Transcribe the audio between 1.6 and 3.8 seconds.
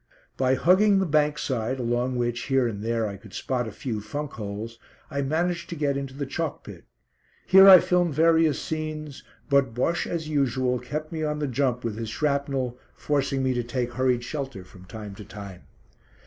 along which here and there I could spot a